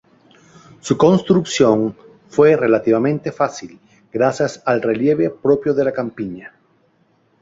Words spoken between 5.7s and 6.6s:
de la Campiña.